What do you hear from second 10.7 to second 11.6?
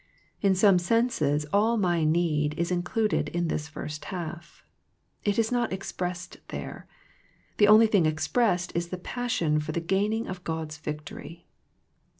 victory.